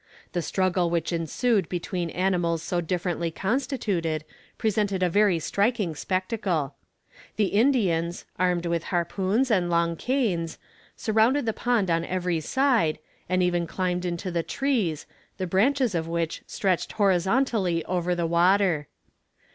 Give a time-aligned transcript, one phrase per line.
[0.31, 4.23] The struggle which ensued between animals so differently constituted
[4.57, 6.73] presented a very striking spectacle.
[7.35, 10.57] The Indians, armed with harpoons and long canes,
[10.95, 12.97] surrounded the pond on every side,
[13.29, 15.05] and even climbed into the trees,
[15.37, 18.87] the branches of which stretched horizontally over the water.